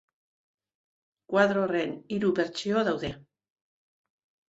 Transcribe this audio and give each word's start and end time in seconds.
Koadro 1.35 1.63
horren 1.67 1.95
hiru 2.17 2.35
bertsio 2.43 2.87
daude. 2.91 3.15